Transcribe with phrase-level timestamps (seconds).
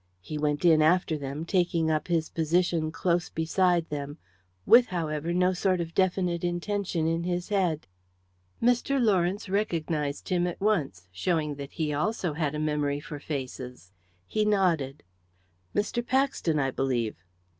[0.19, 4.17] He went in after them, taking up his position close beside them,
[4.65, 7.85] with, however, no sort of definite intention in his head.
[8.59, 8.99] Mr.
[8.99, 13.91] Lawrence recognised him at once, showing that he also had a memory for faces.
[14.25, 15.03] He nodded.
[15.75, 16.03] "Mr.
[16.03, 17.23] Paxton, I believe."